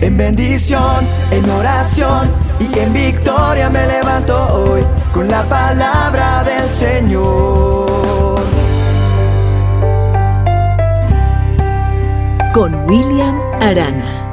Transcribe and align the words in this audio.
En 0.00 0.16
bendición, 0.16 1.04
en 1.32 1.50
oración 1.50 2.30
y 2.60 2.78
en 2.78 2.92
victoria 2.92 3.68
me 3.68 3.84
levanto 3.84 4.54
hoy 4.54 4.82
con 5.12 5.26
la 5.26 5.42
palabra 5.42 6.44
del 6.44 6.68
Señor. 6.68 8.40
Con 12.54 12.74
William 12.88 13.40
Arana. 13.60 14.24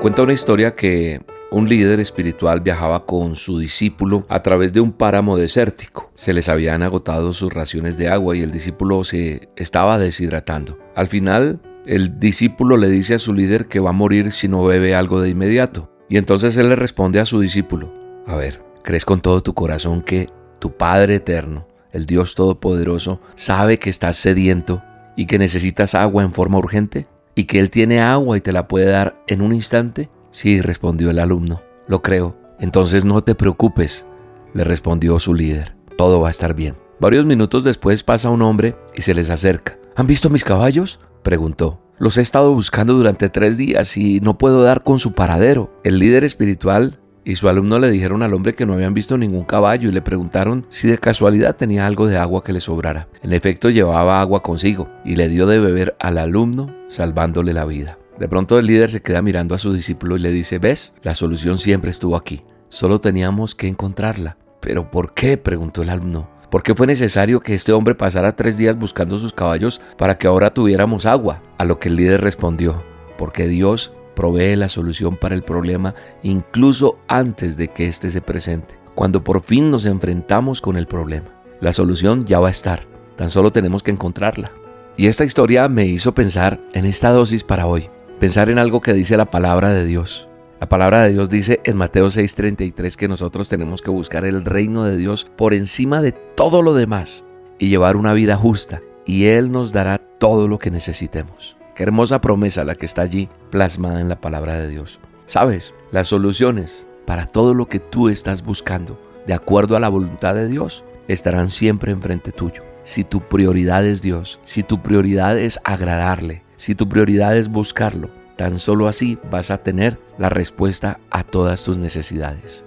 Cuenta 0.00 0.22
una 0.22 0.32
historia 0.32 0.76
que 0.76 1.20
un 1.50 1.68
líder 1.68 1.98
espiritual 1.98 2.60
viajaba 2.60 3.06
con 3.06 3.34
su 3.34 3.58
discípulo 3.58 4.24
a 4.28 4.40
través 4.40 4.72
de 4.72 4.80
un 4.80 4.92
páramo 4.92 5.36
desértico. 5.36 6.12
Se 6.14 6.32
les 6.32 6.48
habían 6.48 6.84
agotado 6.84 7.32
sus 7.32 7.52
raciones 7.52 7.98
de 7.98 8.08
agua 8.08 8.36
y 8.36 8.42
el 8.42 8.52
discípulo 8.52 9.02
se 9.02 9.48
estaba 9.56 9.98
deshidratando. 9.98 10.78
Al 10.94 11.08
final, 11.08 11.60
el 11.90 12.20
discípulo 12.20 12.76
le 12.76 12.88
dice 12.88 13.14
a 13.14 13.18
su 13.18 13.34
líder 13.34 13.66
que 13.66 13.80
va 13.80 13.90
a 13.90 13.92
morir 13.92 14.30
si 14.30 14.46
no 14.46 14.62
bebe 14.62 14.94
algo 14.94 15.20
de 15.20 15.30
inmediato. 15.30 15.90
Y 16.08 16.18
entonces 16.18 16.56
él 16.56 16.68
le 16.68 16.76
responde 16.76 17.18
a 17.18 17.26
su 17.26 17.40
discípulo, 17.40 17.92
a 18.28 18.36
ver, 18.36 18.62
¿crees 18.84 19.04
con 19.04 19.20
todo 19.20 19.42
tu 19.42 19.54
corazón 19.54 20.00
que 20.00 20.28
tu 20.60 20.76
Padre 20.76 21.16
Eterno, 21.16 21.66
el 21.90 22.06
Dios 22.06 22.36
Todopoderoso, 22.36 23.20
sabe 23.34 23.80
que 23.80 23.90
estás 23.90 24.14
sediento 24.14 24.84
y 25.16 25.26
que 25.26 25.40
necesitas 25.40 25.96
agua 25.96 26.22
en 26.22 26.32
forma 26.32 26.58
urgente? 26.58 27.08
¿Y 27.34 27.44
que 27.44 27.58
Él 27.58 27.70
tiene 27.70 28.00
agua 28.00 28.36
y 28.36 28.40
te 28.40 28.52
la 28.52 28.68
puede 28.68 28.86
dar 28.86 29.20
en 29.26 29.42
un 29.42 29.52
instante? 29.52 30.10
Sí, 30.30 30.60
respondió 30.60 31.10
el 31.10 31.18
alumno, 31.18 31.60
lo 31.88 32.02
creo. 32.02 32.36
Entonces 32.60 33.04
no 33.04 33.20
te 33.24 33.34
preocupes, 33.34 34.06
le 34.54 34.62
respondió 34.62 35.18
su 35.18 35.34
líder, 35.34 35.74
todo 35.96 36.20
va 36.20 36.28
a 36.28 36.30
estar 36.30 36.54
bien. 36.54 36.76
Varios 37.00 37.26
minutos 37.26 37.64
después 37.64 38.04
pasa 38.04 38.30
un 38.30 38.42
hombre 38.42 38.76
y 38.94 39.02
se 39.02 39.12
les 39.12 39.28
acerca. 39.28 39.76
¿Han 39.96 40.06
visto 40.06 40.30
mis 40.30 40.44
caballos? 40.44 41.00
Preguntó. 41.22 41.80
Los 41.98 42.16
he 42.16 42.22
estado 42.22 42.54
buscando 42.54 42.94
durante 42.94 43.28
tres 43.28 43.56
días 43.56 43.96
y 43.96 44.20
no 44.20 44.38
puedo 44.38 44.62
dar 44.62 44.82
con 44.82 44.98
su 44.98 45.12
paradero. 45.12 45.70
El 45.84 45.98
líder 45.98 46.24
espiritual 46.24 46.98
y 47.24 47.36
su 47.36 47.48
alumno 47.48 47.78
le 47.78 47.90
dijeron 47.90 48.22
al 48.22 48.32
hombre 48.32 48.54
que 48.54 48.64
no 48.64 48.72
habían 48.72 48.94
visto 48.94 49.18
ningún 49.18 49.44
caballo 49.44 49.88
y 49.88 49.92
le 49.92 50.00
preguntaron 50.00 50.66
si 50.70 50.88
de 50.88 50.98
casualidad 50.98 51.56
tenía 51.56 51.86
algo 51.86 52.06
de 52.06 52.16
agua 52.16 52.42
que 52.42 52.52
le 52.52 52.60
sobrara. 52.60 53.08
En 53.22 53.32
efecto 53.32 53.68
llevaba 53.68 54.20
agua 54.20 54.42
consigo 54.42 54.88
y 55.04 55.16
le 55.16 55.28
dio 55.28 55.46
de 55.46 55.58
beber 55.58 55.96
al 56.00 56.18
alumno 56.18 56.74
salvándole 56.88 57.52
la 57.52 57.66
vida. 57.66 57.98
De 58.18 58.28
pronto 58.28 58.58
el 58.58 58.66
líder 58.66 58.90
se 58.90 59.02
queda 59.02 59.22
mirando 59.22 59.54
a 59.54 59.58
su 59.58 59.72
discípulo 59.72 60.16
y 60.16 60.20
le 60.20 60.30
dice, 60.30 60.58
¿ves? 60.58 60.92
La 61.02 61.14
solución 61.14 61.58
siempre 61.58 61.90
estuvo 61.90 62.16
aquí. 62.16 62.42
Solo 62.68 63.00
teníamos 63.00 63.54
que 63.54 63.68
encontrarla. 63.68 64.36
¿Pero 64.60 64.90
por 64.90 65.14
qué? 65.14 65.36
preguntó 65.38 65.82
el 65.82 65.90
alumno. 65.90 66.28
¿Por 66.50 66.64
qué 66.64 66.74
fue 66.74 66.88
necesario 66.88 67.40
que 67.40 67.54
este 67.54 67.72
hombre 67.72 67.94
pasara 67.94 68.34
tres 68.34 68.56
días 68.56 68.76
buscando 68.76 69.18
sus 69.18 69.32
caballos 69.32 69.80
para 69.96 70.18
que 70.18 70.26
ahora 70.26 70.52
tuviéramos 70.52 71.06
agua? 71.06 71.42
A 71.58 71.64
lo 71.64 71.78
que 71.78 71.88
el 71.88 71.94
líder 71.94 72.22
respondió, 72.22 72.82
porque 73.16 73.46
Dios 73.46 73.92
provee 74.16 74.56
la 74.56 74.68
solución 74.68 75.16
para 75.16 75.36
el 75.36 75.42
problema 75.42 75.94
incluso 76.24 76.98
antes 77.06 77.56
de 77.56 77.68
que 77.68 77.86
éste 77.86 78.10
se 78.10 78.20
presente, 78.20 78.76
cuando 78.96 79.22
por 79.22 79.42
fin 79.42 79.70
nos 79.70 79.86
enfrentamos 79.86 80.60
con 80.60 80.76
el 80.76 80.88
problema. 80.88 81.40
La 81.60 81.72
solución 81.72 82.24
ya 82.24 82.40
va 82.40 82.48
a 82.48 82.52
estar, 82.52 82.82
tan 83.16 83.30
solo 83.30 83.52
tenemos 83.52 83.84
que 83.84 83.92
encontrarla. 83.92 84.50
Y 84.96 85.06
esta 85.06 85.24
historia 85.24 85.68
me 85.68 85.86
hizo 85.86 86.14
pensar 86.14 86.60
en 86.72 86.84
esta 86.84 87.10
dosis 87.10 87.44
para 87.44 87.66
hoy, 87.66 87.90
pensar 88.18 88.50
en 88.50 88.58
algo 88.58 88.80
que 88.80 88.92
dice 88.92 89.16
la 89.16 89.30
palabra 89.30 89.72
de 89.72 89.84
Dios. 89.84 90.29
La 90.60 90.68
palabra 90.68 91.04
de 91.04 91.14
Dios 91.14 91.30
dice 91.30 91.60
en 91.64 91.78
Mateo 91.78 92.10
6:33 92.10 92.94
que 92.94 93.08
nosotros 93.08 93.48
tenemos 93.48 93.80
que 93.80 93.90
buscar 93.90 94.26
el 94.26 94.44
reino 94.44 94.84
de 94.84 94.98
Dios 94.98 95.26
por 95.38 95.54
encima 95.54 96.02
de 96.02 96.12
todo 96.12 96.60
lo 96.60 96.74
demás 96.74 97.24
y 97.58 97.70
llevar 97.70 97.96
una 97.96 98.12
vida 98.12 98.36
justa, 98.36 98.82
y 99.06 99.24
Él 99.24 99.50
nos 99.50 99.72
dará 99.72 99.96
todo 99.96 100.48
lo 100.48 100.58
que 100.58 100.70
necesitemos. 100.70 101.56
Qué 101.74 101.84
hermosa 101.84 102.20
promesa 102.20 102.62
la 102.64 102.74
que 102.74 102.84
está 102.84 103.00
allí 103.00 103.30
plasmada 103.50 104.02
en 104.02 104.10
la 104.10 104.20
palabra 104.20 104.60
de 104.60 104.68
Dios. 104.68 105.00
Sabes, 105.24 105.74
las 105.92 106.08
soluciones 106.08 106.86
para 107.06 107.24
todo 107.24 107.54
lo 107.54 107.66
que 107.66 107.80
tú 107.80 108.10
estás 108.10 108.44
buscando, 108.44 109.00
de 109.26 109.32
acuerdo 109.32 109.76
a 109.76 109.80
la 109.80 109.88
voluntad 109.88 110.34
de 110.34 110.46
Dios, 110.46 110.84
estarán 111.08 111.48
siempre 111.48 111.90
enfrente 111.90 112.32
tuyo. 112.32 112.64
Si 112.82 113.02
tu 113.02 113.22
prioridad 113.22 113.86
es 113.86 114.02
Dios, 114.02 114.38
si 114.44 114.62
tu 114.62 114.82
prioridad 114.82 115.38
es 115.38 115.58
agradarle, 115.64 116.44
si 116.56 116.74
tu 116.74 116.86
prioridad 116.86 117.34
es 117.34 117.48
buscarlo, 117.48 118.19
tan 118.40 118.58
solo 118.58 118.88
así 118.88 119.18
vas 119.30 119.50
a 119.50 119.58
tener 119.58 119.98
la 120.16 120.30
respuesta 120.30 120.98
a 121.10 121.24
todas 121.24 121.62
tus 121.62 121.76
necesidades. 121.76 122.64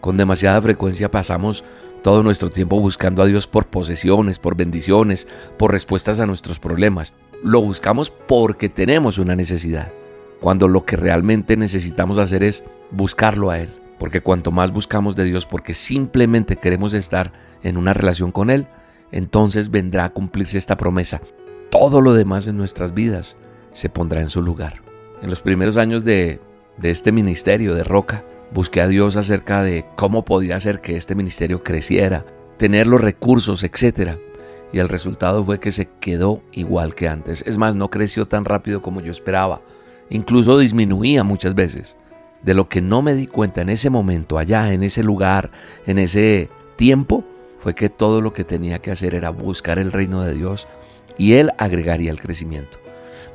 Con 0.00 0.16
demasiada 0.16 0.60
frecuencia 0.60 1.12
pasamos 1.12 1.62
todo 2.02 2.24
nuestro 2.24 2.50
tiempo 2.50 2.80
buscando 2.80 3.22
a 3.22 3.26
Dios 3.26 3.46
por 3.46 3.68
posesiones, 3.68 4.40
por 4.40 4.56
bendiciones, 4.56 5.28
por 5.60 5.70
respuestas 5.70 6.18
a 6.18 6.26
nuestros 6.26 6.58
problemas. 6.58 7.12
Lo 7.44 7.62
buscamos 7.62 8.10
porque 8.10 8.68
tenemos 8.68 9.18
una 9.18 9.36
necesidad, 9.36 9.92
cuando 10.40 10.66
lo 10.66 10.84
que 10.84 10.96
realmente 10.96 11.56
necesitamos 11.56 12.18
hacer 12.18 12.42
es 12.42 12.64
buscarlo 12.90 13.50
a 13.50 13.60
Él. 13.60 13.68
Porque 14.00 14.22
cuanto 14.22 14.50
más 14.50 14.72
buscamos 14.72 15.14
de 15.14 15.22
Dios 15.22 15.46
porque 15.46 15.72
simplemente 15.72 16.56
queremos 16.56 16.94
estar 16.94 17.32
en 17.62 17.76
una 17.76 17.92
relación 17.92 18.32
con 18.32 18.50
Él, 18.50 18.66
entonces 19.12 19.70
vendrá 19.70 20.06
a 20.06 20.12
cumplirse 20.12 20.58
esta 20.58 20.76
promesa. 20.76 21.20
Todo 21.70 22.00
lo 22.00 22.12
demás 22.12 22.48
en 22.48 22.56
nuestras 22.56 22.92
vidas 22.92 23.36
se 23.70 23.88
pondrá 23.88 24.20
en 24.20 24.28
su 24.28 24.42
lugar. 24.42 24.82
En 25.22 25.30
los 25.30 25.40
primeros 25.40 25.76
años 25.76 26.02
de, 26.02 26.40
este 26.82 27.12
ministerio 27.12 27.76
de 27.76 27.84
Roca, 27.84 28.24
busqué 28.52 28.80
a 28.80 28.88
Dios 28.88 29.14
acerca 29.14 29.62
de 29.62 29.86
cómo 29.96 30.24
podía 30.24 30.56
hacer 30.56 30.80
que 30.80 30.96
este 30.96 31.14
ministerio 31.14 31.62
creciera, 31.62 32.26
tener 32.58 32.88
los 32.88 33.00
recursos, 33.00 33.62
etc. 33.62 34.18
Y 34.72 34.80
el 34.80 34.88
resultado 34.88 35.44
fue 35.44 35.60
que 35.60 35.70
se 35.70 35.88
quedó 36.00 36.42
igual 36.50 36.96
que 36.96 37.06
antes. 37.06 37.44
Es 37.46 37.56
más, 37.56 37.76
no 37.76 37.88
creció 37.88 38.26
tan 38.26 38.44
rápido 38.44 38.82
como 38.82 39.00
yo 39.00 39.12
esperaba. 39.12 39.62
Incluso 40.10 40.58
disminuía 40.58 41.22
muchas 41.22 41.54
veces. 41.54 41.96
De 42.42 42.54
lo 42.54 42.68
que 42.68 42.80
no 42.80 43.00
me 43.00 43.14
di 43.14 43.28
cuenta 43.28 43.60
en 43.60 43.68
ese 43.68 43.90
momento, 43.90 44.38
allá, 44.38 44.72
en 44.72 44.82
ese 44.82 45.04
lugar, 45.04 45.52
en 45.86 46.00
ese 46.00 46.50
tiempo, 46.74 47.24
fue 47.60 47.76
que 47.76 47.88
todo 47.88 48.20
lo 48.22 48.32
que 48.32 48.42
tenía 48.42 48.80
que 48.80 48.90
hacer 48.90 49.14
era 49.14 49.30
buscar 49.30 49.78
el 49.78 49.92
reino 49.92 50.22
de 50.22 50.34
Dios 50.34 50.66
y 51.16 51.34
Él 51.34 51.52
agregaría 51.58 52.10
el 52.10 52.18
crecimiento. 52.18 52.81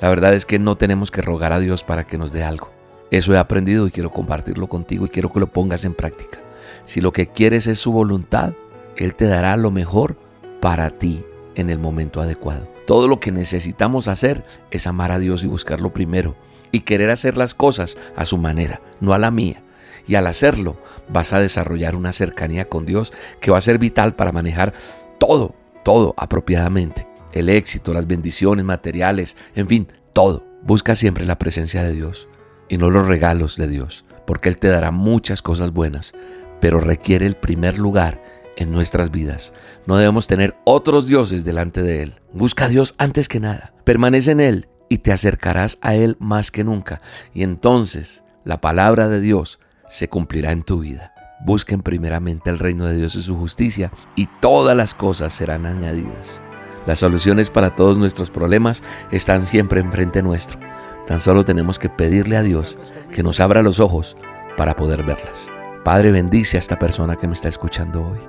La 0.02 0.10
verdad 0.10 0.34
es 0.34 0.46
que 0.46 0.60
no 0.60 0.76
tenemos 0.76 1.12
que 1.12 1.22
rogar 1.22 1.54
a 1.54 1.60
Dios 1.60 1.84
para 1.84 2.06
que 2.06 2.18
nos 2.18 2.32
dé 2.32 2.44
algo. 2.44 2.72
Eso 3.10 3.34
he 3.34 3.38
aprendido 3.38 3.88
y 3.88 3.92
quiero 3.92 4.12
compartirlo 4.12 4.68
contigo 4.68 5.06
y 5.06 5.10
quiero 5.10 5.32
que 5.32 5.40
lo 5.40 5.48
pongas 5.48 5.86
en 5.86 5.94
práctica. 5.94 6.40
Si 6.86 7.02
lo 7.02 7.12
que 7.12 7.28
quieres 7.28 7.68
es 7.68 7.80
su 7.80 7.92
voluntad, 7.92 8.54
Él 8.96 9.16
te 9.16 9.26
dará 9.26 9.56
lo 9.58 9.72
mejor 9.72 10.18
para 10.62 10.90
ti 10.92 11.24
en 11.56 11.70
el 11.70 11.80
momento 11.80 12.22
adecuado. 12.22 12.68
Todo 12.86 13.08
lo 13.08 13.20
que 13.20 13.32
necesitamos 13.32 14.08
hacer 14.08 14.46
es 14.72 14.88
amar 14.88 15.12
a 15.12 15.20
Dios 15.20 15.44
y 15.44 15.48
buscarlo 15.48 15.92
primero 15.92 16.36
y 16.72 16.82
querer 16.82 17.10
hacer 17.10 17.38
las 17.38 17.54
cosas 17.54 17.98
a 18.16 18.26
su 18.26 18.38
manera, 18.38 18.82
no 19.00 19.14
a 19.14 19.20
la 19.20 19.32
mía. 19.32 19.64
Y 20.08 20.16
al 20.16 20.28
hacerlo, 20.28 20.78
vas 21.10 21.34
a 21.34 21.40
desarrollar 21.40 21.96
una 21.96 22.14
cercanía 22.14 22.70
con 22.70 22.86
Dios 22.86 23.14
que 23.42 23.52
va 23.52 23.58
a 23.58 23.62
ser 23.62 23.78
vital 23.78 24.16
para 24.16 24.32
manejar 24.32 24.74
todo, 25.20 25.54
todo 25.84 26.14
apropiadamente. 26.18 27.07
El 27.32 27.50
éxito, 27.50 27.94
las 27.94 28.08
bendiciones 28.08 28.66
materiales, 28.66 29.38
en 29.56 29.68
fin, 29.68 29.88
todo. 30.14 30.46
Busca 30.64 30.96
siempre 30.96 31.26
la 31.26 31.38
presencia 31.38 31.84
de 31.84 31.94
Dios 31.94 32.28
y 32.70 32.78
no 32.78 32.90
los 32.90 33.08
regalos 33.08 33.56
de 33.58 33.68
Dios, 33.68 34.06
porque 34.26 34.50
Él 34.50 34.58
te 34.58 34.68
dará 34.68 34.92
muchas 34.92 35.42
cosas 35.42 35.72
buenas, 35.72 36.14
pero 36.60 36.80
requiere 36.80 37.26
el 37.26 37.36
primer 37.36 37.78
lugar 37.78 38.22
en 38.58 38.72
nuestras 38.72 39.12
vidas. 39.12 39.54
No 39.86 39.98
debemos 39.98 40.28
tener 40.28 40.56
otros 40.66 41.08
dioses 41.08 41.46
delante 41.46 41.82
de 41.82 42.04
Él. 42.04 42.16
Busca 42.34 42.66
a 42.66 42.70
Dios 42.70 42.96
antes 42.98 43.30
que 43.30 43.40
nada. 43.40 43.74
Permanece 43.84 44.32
en 44.32 44.40
Él 44.40 44.68
y 44.90 45.00
te 45.00 45.12
acercarás 45.12 45.78
a 45.82 45.96
Él 45.96 46.18
más 46.20 46.52
que 46.52 46.64
nunca. 46.64 47.02
Y 47.34 47.44
entonces 47.44 48.24
la 48.44 48.60
palabra 48.60 49.08
de 49.08 49.22
Dios 49.22 49.60
se 49.88 50.10
cumplirá 50.10 50.52
en 50.52 50.64
tu 50.64 50.80
vida. 50.80 51.14
Busquen 51.46 51.84
primeramente 51.84 52.50
el 52.50 52.60
reino 52.60 52.86
de 52.86 52.96
Dios 52.96 53.16
y 53.16 53.22
su 53.22 53.38
justicia 53.38 53.92
y 54.16 54.28
todas 54.42 54.76
las 54.76 54.94
cosas 54.94 55.34
serán 55.34 55.66
añadidas. 55.66 56.42
Las 56.88 57.00
soluciones 57.00 57.50
para 57.50 57.76
todos 57.76 57.98
nuestros 57.98 58.32
problemas 58.32 58.82
están 59.12 59.46
siempre 59.46 59.82
enfrente 59.82 60.24
nuestro. 60.24 60.58
Tan 61.06 61.20
solo 61.20 61.44
tenemos 61.44 61.80
que 61.80 61.90
pedirle 61.90 62.38
a 62.38 62.44
Dios 62.44 62.78
que 63.14 63.24
nos 63.24 63.42
abra 63.42 63.62
los 63.62 63.82
ojos 63.82 64.16
para 64.56 64.74
poder 64.74 65.04
verlas. 65.04 65.50
Padre, 65.84 66.14
bendice 66.14 66.56
a 66.56 66.60
esta 66.62 66.80
persona 66.80 67.18
que 67.18 67.28
me 67.28 67.34
está 67.34 67.50
escuchando 67.50 68.08
hoy. 68.08 68.20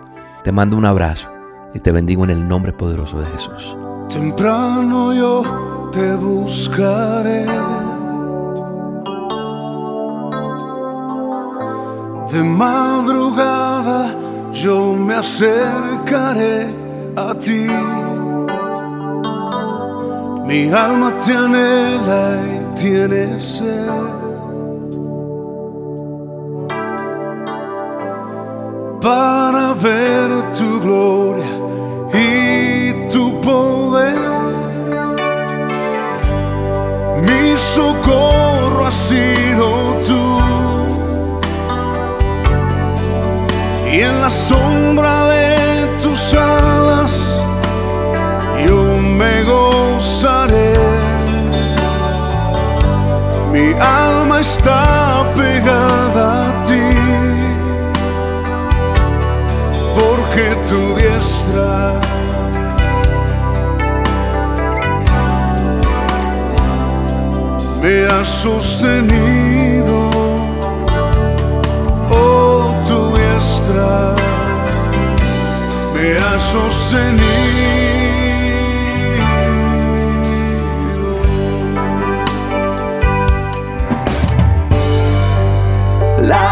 Te 0.43 0.51
mando 0.51 0.77
un 0.77 0.85
abrazo 0.85 1.31
y 1.73 1.79
te 1.79 1.93
bendigo 1.93 2.25
en 2.25 2.31
el 2.31 2.49
nombre 2.49 2.73
poderoso 2.73 3.21
de 3.21 3.27
Jesús. 3.27 3.77
Temprano 4.09 5.15
yo 5.15 5.91
te 5.93 6.17
buscaré. 6.17 7.47
De 12.33 12.43
madrugada 12.43 14.17
yo 14.53 14.95
me 14.95 15.15
acercaré 15.15 16.67
a 17.17 17.35
ti. 17.35 17.67
Mi 20.49 20.73
alma 20.73 21.13
te 21.19 21.35
anhela 21.35 22.41
y 22.55 22.75
tiene 22.75 23.39
sed. 23.39 23.87
Para 29.03 29.75
ver 29.75 30.31
tu 30.55 30.81
gloria 30.81 31.53
y 32.15 32.95
tu 33.13 33.39
poder. 33.43 34.17
Mi 37.27 37.55
socorro 37.75 38.87
has 38.87 38.95
sido 38.95 39.69
tú. 40.09 40.25
Y 43.93 44.01
en 44.01 44.23
la 44.23 44.31
sombra 44.31 45.29
de 45.29 45.68
alma 53.81 54.41
está 54.41 55.25
pegada 55.35 56.49
a 56.49 56.63
ti, 56.65 56.89
porque 59.95 60.55
tu 60.69 60.95
diestra 60.95 62.01
me 67.81 68.07
has 68.07 68.29
sostenido, 68.29 70.11
oh 72.11 72.75
tu 72.87 73.17
diestra 73.17 74.15
me 75.95 76.17
has 76.17 76.43
sostenido. 76.43 77.68